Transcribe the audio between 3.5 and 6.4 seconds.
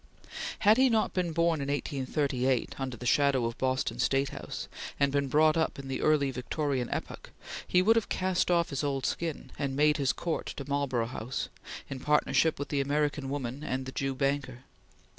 Boston State House, and been brought up in the Early